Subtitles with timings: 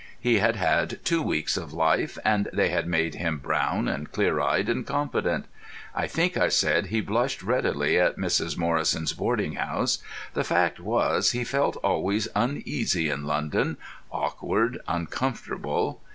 [0.19, 4.39] He had had two weeks of life, and they had made him brown and clear
[4.39, 5.45] eyed and confident.
[5.93, 8.57] I think I said he blushed readily in Mrs.
[8.57, 9.99] Morrison's boarding house;
[10.33, 13.77] the fact was he felt always uneasy in London,
[14.11, 16.01] awkward, uncomfortable.